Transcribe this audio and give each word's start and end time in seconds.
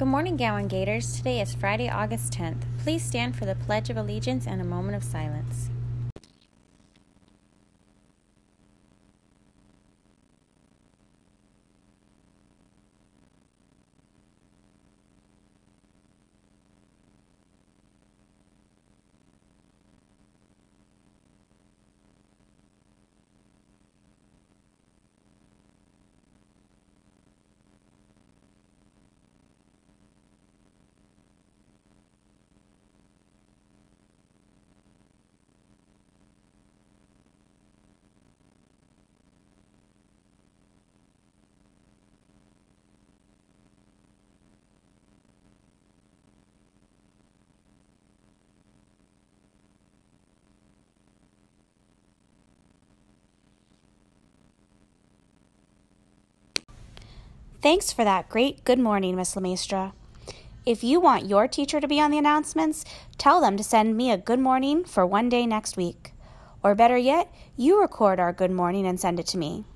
Good 0.00 0.08
morning, 0.08 0.38
Gowan 0.38 0.66
Gators. 0.66 1.18
Today 1.18 1.42
is 1.42 1.54
Friday, 1.54 1.90
August 1.90 2.32
10th. 2.32 2.62
Please 2.78 3.04
stand 3.04 3.36
for 3.36 3.44
the 3.44 3.54
Pledge 3.54 3.90
of 3.90 3.98
Allegiance 3.98 4.46
and 4.46 4.58
a 4.58 4.64
moment 4.64 4.96
of 4.96 5.04
silence. 5.04 5.68
Thanks 57.62 57.92
for 57.92 58.04
that 58.04 58.30
great 58.30 58.64
good 58.64 58.78
morning, 58.78 59.16
Miss 59.16 59.34
Lemaistra. 59.34 59.92
If 60.64 60.82
you 60.82 60.98
want 60.98 61.26
your 61.26 61.46
teacher 61.46 61.78
to 61.78 61.86
be 61.86 62.00
on 62.00 62.10
the 62.10 62.16
announcements, 62.16 62.86
tell 63.18 63.38
them 63.38 63.58
to 63.58 63.62
send 63.62 63.98
me 63.98 64.10
a 64.10 64.16
good 64.16 64.40
morning 64.40 64.82
for 64.82 65.04
one 65.04 65.28
day 65.28 65.44
next 65.44 65.76
week. 65.76 66.14
Or 66.62 66.74
better 66.74 66.96
yet, 66.96 67.30
you 67.58 67.78
record 67.78 68.18
our 68.18 68.32
good 68.32 68.50
morning 68.50 68.86
and 68.86 68.98
send 68.98 69.20
it 69.20 69.26
to 69.26 69.36
me. 69.36 69.66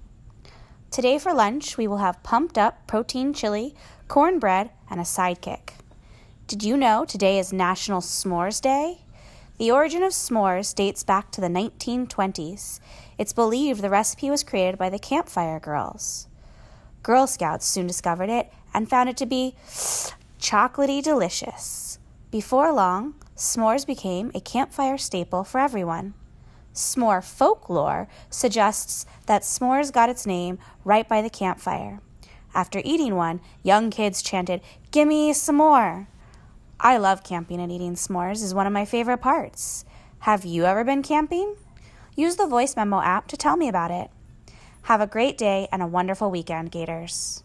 Today 0.91 1.19
for 1.19 1.35
lunch, 1.35 1.77
we 1.77 1.87
will 1.87 1.99
have 1.99 2.23
pumped 2.23 2.57
up 2.57 2.87
protein 2.87 3.35
chili, 3.35 3.75
cornbread, 4.09 4.71
and 4.89 4.99
a 4.99 5.03
sidekick. 5.05 5.75
Did 6.47 6.63
you 6.63 6.79
know 6.79 7.05
today 7.05 7.39
is 7.39 7.53
National 7.53 8.01
S'mores 8.01 8.63
Day? 8.63 9.03
The 9.59 9.71
origin 9.71 10.03
of 10.03 10.13
s'mores 10.13 10.75
dates 10.75 11.05
back 11.05 11.31
to 11.33 11.43
the 11.43 11.49
1920s. 11.49 12.81
It's 13.19 13.35
believed 13.35 13.83
the 13.83 13.91
recipe 13.91 14.31
was 14.31 14.43
created 14.43 14.79
by 14.79 14.89
the 14.89 14.99
Campfire 14.99 15.61
Girls. 15.61 16.29
Girl 17.05 17.27
Scouts 17.27 17.67
soon 17.67 17.87
discovered 17.87 18.31
it 18.31 18.51
and 18.73 18.89
found 18.89 19.11
it 19.11 19.17
to 19.19 19.27
be 19.27 19.55
chocolatey 20.41 21.03
delicious. 21.03 21.99
Before 22.31 22.73
long, 22.73 23.15
s'mores 23.37 23.87
became 23.87 24.33
a 24.35 24.41
campfire 24.41 24.97
staple 24.97 25.45
for 25.45 25.61
everyone. 25.61 26.15
S'more 26.73 27.23
folklore 27.23 28.09
suggests 28.31 29.05
that 29.27 29.43
s'mores 29.43 29.93
got 29.93 30.09
its 30.09 30.27
name 30.27 30.59
right 30.83 31.07
by 31.07 31.21
the 31.21 31.31
campfire. 31.31 32.01
After 32.55 32.81
eating 32.85 33.17
one, 33.17 33.41
young 33.63 33.91
kids 33.91 34.23
chanted, 34.23 34.63
Gimme 34.91 35.35
some 35.35 35.57
more! 35.57 36.09
I 36.81 36.97
love 36.97 37.23
camping 37.23 37.61
and 37.61 37.71
eating 37.71 37.97
s'mores 37.97 38.43
is 38.43 38.55
one 38.55 38.67
of 38.67 38.73
my 38.73 38.87
favorite 38.87 39.19
parts. 39.19 39.85
Have 40.21 40.47
you 40.47 40.65
ever 40.65 40.85
been 40.85 41.03
camping? 41.03 41.57
Use 42.17 42.37
the 42.37 42.47
voice 42.47 42.77
memo 42.77 43.03
app 43.03 43.29
to 43.29 43.37
tell 43.37 43.59
me 43.59 43.69
about 43.69 43.91
it. 43.91 44.11
Have 44.85 45.01
a 45.01 45.07
great 45.07 45.39
day 45.39 45.67
and 45.73 45.81
a 45.81 45.87
wonderful 45.87 46.31
weekend, 46.31 46.71
Gators. 46.71 47.43